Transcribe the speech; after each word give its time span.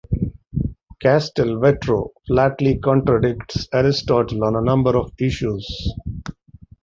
Castelvetro 0.99 2.09
flatly 2.25 2.79
contradicts 2.79 3.67
Aristotle 3.71 4.43
on 4.43 4.55
a 4.55 4.61
number 4.61 4.97
of 4.97 5.11
issues. 5.19 5.93